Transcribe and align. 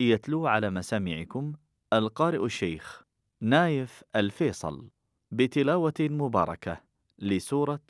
يتلو 0.00 0.46
على 0.46 0.70
مسامعكم 0.70 1.52
القارئ 1.92 2.44
الشيخ 2.44 3.02
نايف 3.40 4.02
الفيصل 4.16 4.88
بتلاوة 5.30 5.94
مباركة 6.00 6.80
لسورة 7.18 7.80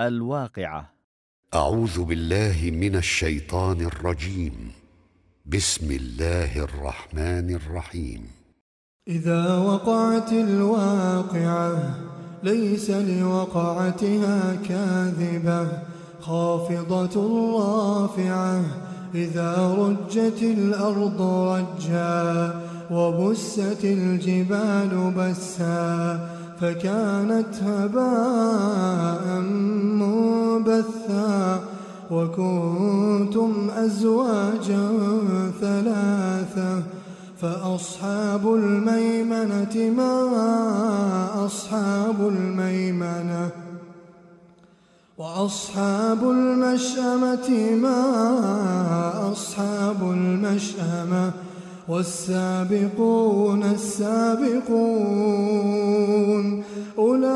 الواقعة. 0.00 0.92
أعوذ 1.54 2.04
بالله 2.04 2.70
من 2.72 2.96
الشيطان 2.96 3.80
الرجيم. 3.80 4.72
بسم 5.46 5.90
الله 5.90 6.64
الرحمن 6.64 7.54
الرحيم. 7.54 8.30
إذا 9.08 9.58
وقعت 9.58 10.32
الواقعة 10.32 11.98
ليس 12.42 12.90
لوقعتها 12.90 14.54
كاذبة 14.68 15.82
خافضة 16.20 17.16
رافعة 17.58 18.87
إذا 19.14 19.76
رجت 19.78 20.42
الأرض 20.42 21.22
رجا 21.22 22.54
وبست 22.90 23.84
الجبال 23.84 25.12
بسا 25.16 26.20
فكانت 26.60 27.62
هباء 27.62 29.40
منبثا 30.00 31.60
وكنتم 32.10 33.70
أزواجا 33.70 34.88
ثلاثة 35.60 36.82
فأصحاب 37.40 38.54
الميمنة 38.54 39.90
ما 39.96 41.46
أصحاب 41.46 42.28
الميمنة 42.28 43.50
وأصحاب 45.18 46.30
المشأمة 46.30 47.76
ما 47.82 49.32
أصحاب 49.32 50.10
المشأمة 50.10 51.32
والسابقون 51.88 53.62
السابقون 53.62 54.78
أولئك 56.98 57.28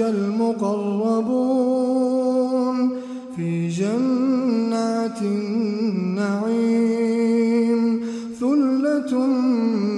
المقربون 0.00 1.30
في 3.36 3.68
جنات 3.68 5.22
النعيم 5.22 6.70
ثلة 8.40 9.26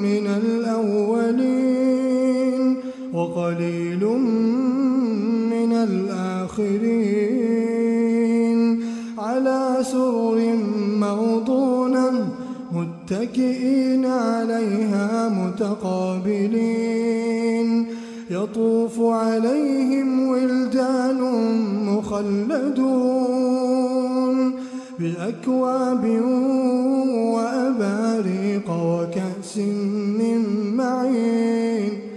من 0.02 0.26
الأولين 0.26 1.62
وقليل 3.14 3.91
الآخرين 6.58 8.12
على 9.18 9.76
سرر 9.82 10.56
موضونة 11.00 12.28
متكئين 12.72 14.06
عليها 14.06 15.28
متقابلين 15.28 16.66
يطوف 18.30 19.00
عليهم 19.00 20.28
ولدان 20.28 21.20
مخلدون 21.86 23.32
بأكواب 24.98 26.04
وأباريق 27.34 28.70
وكأس 28.70 29.58
من 30.18 30.42
معين 30.76 32.12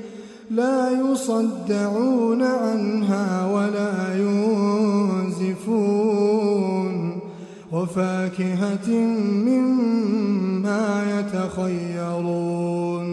لا 0.52 0.90
يصدعون 0.92 2.44
عنها 2.44 3.05
وفاكهة 8.36 8.90
مما 9.48 10.88
يتخيرون 11.20 13.10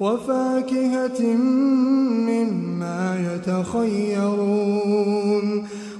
وفاكهة 0.00 1.22
مما 2.28 3.02
يتخيرون 3.34 4.66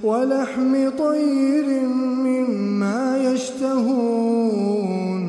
ولحم 0.03 0.89
طير 0.97 1.67
مما 1.99 3.17
يشتهون 3.33 5.23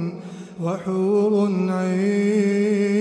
وحور 0.62 1.50
عين 1.68 2.96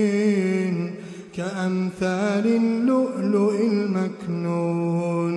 كأمثال 1.36 2.46
اللؤلؤ 2.46 3.54
المكنون 3.60 5.34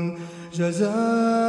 جزاء 0.53 1.48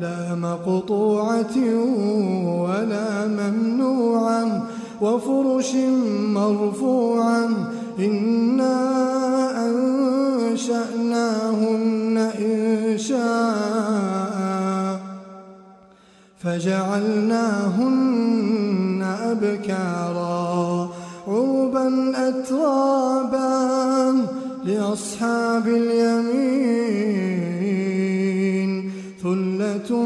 لا 0.00 0.34
مقطوعة 0.34 1.56
ولا 2.62 3.08
ممنوعة 3.26 4.62
وفرش 5.02 5.70
مرفوعة 6.38 7.48
إنا 7.98 8.73
فجعلناهن 16.64 17.84
أبكارا. 19.02 20.88
عربا 21.28 22.12
أترابا 22.28 24.12
لأصحاب 24.64 25.68
اليمين. 25.68 26.60
ثلة 29.22 29.96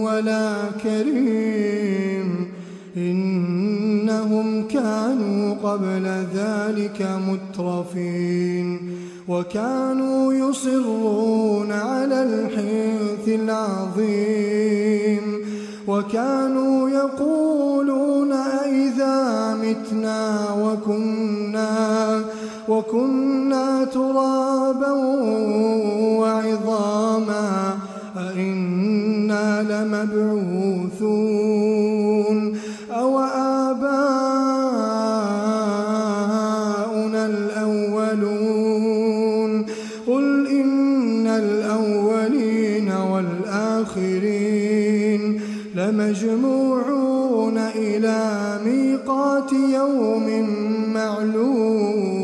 ولا 0.04 0.70
كريم 0.82 2.48
إنهم 2.96 4.68
كانوا 4.68 5.54
قبل 5.54 6.06
ذلك 6.34 7.08
مترفين 7.28 8.90
وكانوا 9.28 10.32
يصرون 10.32 11.72
على 11.72 12.22
الحنث 12.22 13.28
العظيم 13.28 15.25
وكانوا 15.88 16.90
يقولون 16.90 18.32
أئذا 18.32 19.54
متنا 19.54 20.46
وكنا 20.62 22.20
وكنا 22.68 23.84
ترابا 23.84 24.92
وعظاما 26.20 27.78
أئنا 28.16 29.62
لمبعوثون 29.62 31.16
أو 32.90 33.18
آباؤنا 33.18 34.06
الأولون 37.26 38.56
قل 40.06 40.46
إن 40.46 41.26
الأولين 41.26 42.90
والآخرين 42.92 44.45
لمجموعون 45.96 47.58
إلى 47.58 48.60
ميقات 48.64 49.52
يوم 49.52 50.50
معلوم. 50.92 52.15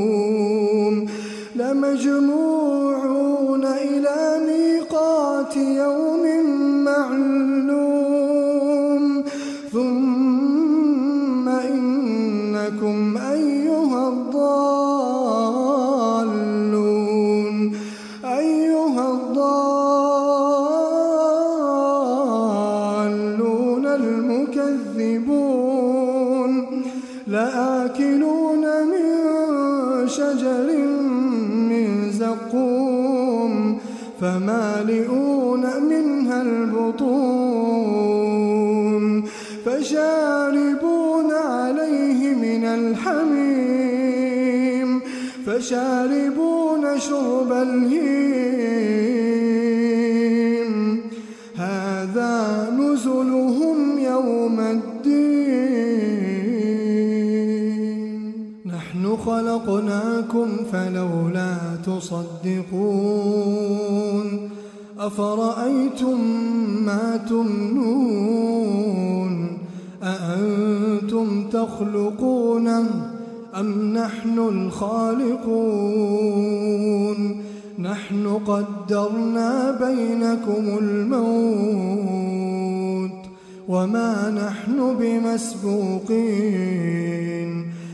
فمالئون 34.22 35.64
منها 35.90 36.42
البطون 36.42 37.82
فشاربون 39.64 41.30
عليه 41.32 42.34
من 42.34 42.64
الحميم 42.64 43.82
فشاربون 45.46 46.98
شرب 46.98 47.52
الهيم 47.52 48.51
خلقناكم 59.26 60.48
فلولا 60.72 61.56
تصدقون 61.86 63.12
أفرأيتم 64.98 66.20
ما 66.84 67.20
تمنون 67.28 68.72
أأنتم 70.02 71.48
تخلقونه 71.48 72.86
أم 73.60 73.92
نحن 73.96 74.38
الخالقون 74.38 75.52
نحن 77.78 78.26
قدرنا 78.46 79.70
بينكم 79.70 80.78
الموت 80.78 82.02
وما 83.68 84.30
نحن 84.30 84.96
بمسبوقين 85.00 86.52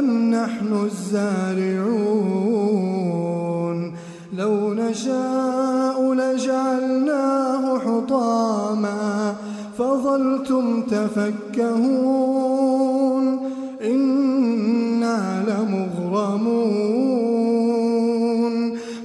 أم 0.00 0.30
نحن 0.30 0.84
الزارعون؟ 0.84 2.00
لو 4.32 4.74
نشاء 4.74 6.12
لجعلناه 6.14 7.78
حطاما 7.78 9.34
فظلتم 9.78 10.82
تفكهون 10.82 12.20
إنا 13.84 15.44
لمغرمون 15.48 16.50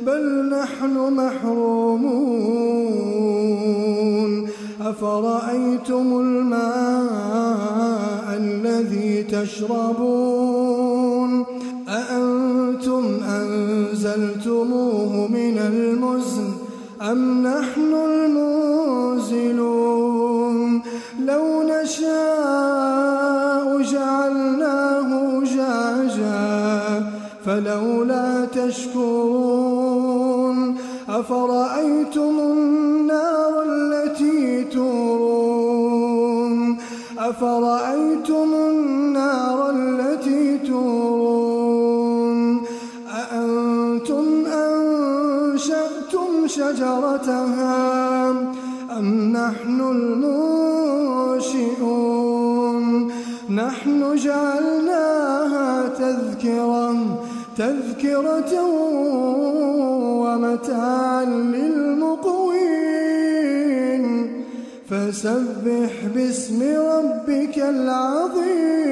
بل 0.05 0.49
نحن 0.49 1.13
محرومون 1.13 2.55
أفرأيتم 4.81 6.19
الماء 6.19 7.05
الذي 8.37 9.23
تشربون؟ 9.23 10.54
أأنتم 11.87 13.23
أنزلتموه 13.23 15.27
من 15.27 15.57
المزن 15.57 16.53
أم 17.01 17.47
نحن 17.47 17.93
المنزلون؟ 19.25 20.81
لو 21.19 21.63
نشاء 21.63 22.21
جعلناه 23.81 25.43
جاجا 25.43 27.03
فلولا 27.45 28.45
تشكرون. 28.45 29.57
أفرأيتم 31.09 32.39
النار 32.39 33.63
التي 33.69 34.63
تورون؟ 34.63 36.77
أفرأيتم 37.19 38.53
النار 38.53 39.04
شجرتها 46.65 48.29
أم 48.99 49.07
نحن 49.37 49.81
المنشئون؟ 49.81 51.65
نحن 53.49 54.15
جعلناها 54.15 55.87
تذكرة 55.87 56.95
تذكرة 57.57 58.53
ومتاعا 60.21 61.25
للمقوين. 61.25 62.45
فسبح 64.89 65.93
باسم 66.15 66.59
ربك 66.63 67.57
العظيم. 67.57 68.84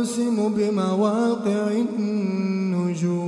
أقسم 0.00 0.48
بمواقع 0.56 1.72
النجوم 1.98 3.20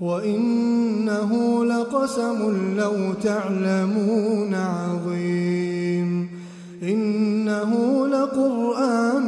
وإنه 0.00 1.64
لقسم 1.64 2.38
لو 2.76 3.12
تعلمون 3.22 4.54
عظيم 4.54 6.28
إنه 6.82 8.06
لقرآن 8.06 9.24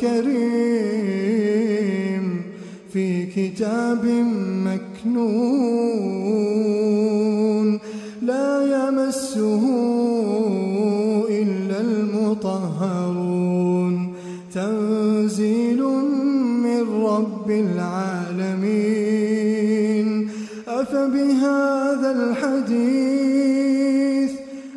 كريم 0.00 1.36
في 2.92 3.26
كتاب 3.26 4.04
مكنون 4.64 6.15
العالمين 17.60 19.28
أفبهذا 20.68 22.10
الحديث 22.10 24.30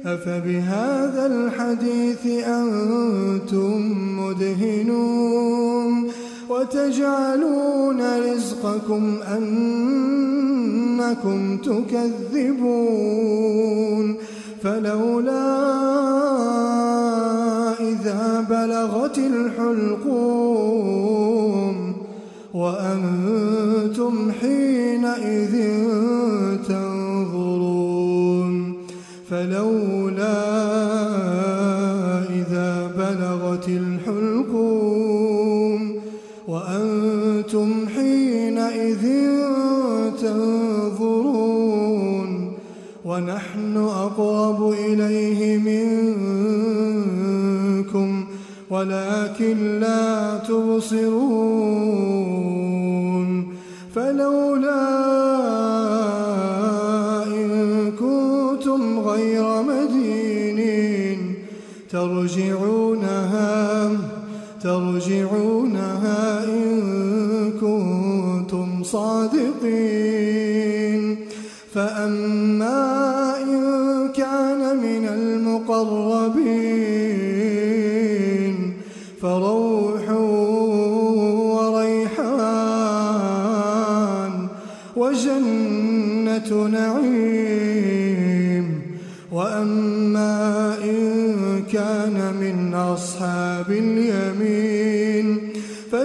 أفبهذا 0.06 1.26
الحديث 1.26 2.26
أنتم 2.48 3.82
مدهنون. 4.20 6.12
وتجعلون 6.50 8.02
رزقكم 8.20 9.18
أنكم 9.38 11.40
تكذبون. 11.58 13.00
فلولا 14.64 15.50
إذا 17.80 18.46
بلغت 18.50 19.18
الحلقوم 19.18 21.29
وأنتم 22.60 24.32
حينئذ 24.32 25.56
تنظرون 26.68 28.54
فلولا 29.30 30.99
فلولا 54.10 54.86
إن 57.28 57.92
كنتم 57.92 59.00
غير 59.00 59.62
مدينين 59.62 61.36
ترجعونها 61.92 63.51
ترجعونها 64.63 65.59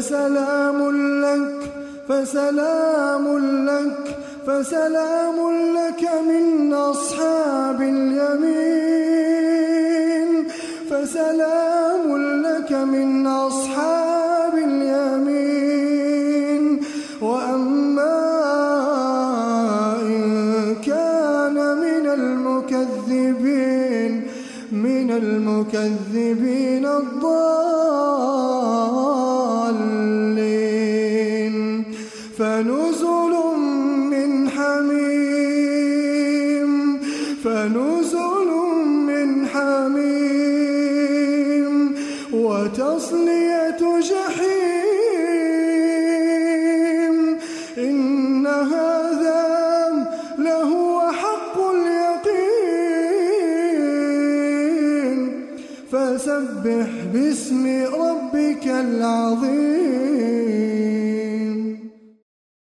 فسلام 0.05 0.79
لك 1.25 1.57
فسلام 2.09 3.25
لك 3.69 4.05
فسلام 4.47 5.37
لك 5.77 6.03
من 6.29 6.75
أصحاب 6.75 7.81
اليمين. 7.83 8.69
فسلام 10.91 12.17
لك 12.43 12.73
من 12.73 13.27
أصحاب 13.27 14.55
اليمين. 14.55 15.85
وأما 17.23 18.17
إن 20.03 20.25
كان 20.87 21.57
من 21.85 22.05
المكذبين 22.19 23.33
من 24.73 25.11
المكذبين 25.11 26.87
الضالين. 26.87 27.65
فنزل 32.39 33.24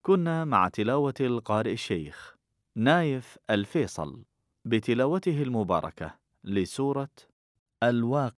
كنا 0.06 0.46
مع 0.46 0.68
تلاوة 0.68 1.14
القارئ 1.22 1.74
الشيخ 1.74 2.36
نايف 2.76 3.38
الفيصل 3.50 4.24
بتلاوته 4.66 5.44
المباركة 5.44 6.16
لسورة 6.44 7.10
الواقع 7.84 8.34